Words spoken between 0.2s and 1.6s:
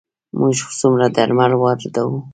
موږ څومره درمل